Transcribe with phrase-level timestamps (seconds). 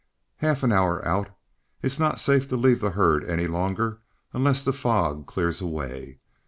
[0.37, 1.29] "Half an hour out.
[1.83, 3.99] It's not safe to leave the herd any longer
[4.33, 6.17] unless the fog clears away.